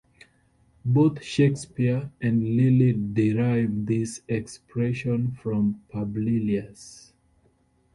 Both 0.83 1.21
Shakespeare 1.21 2.09
and 2.19 2.57
Lyly 2.57 2.93
derive 2.93 3.85
this 3.85 4.23
expression 4.27 5.33
from 5.43 5.83
Publilius. 5.93 7.13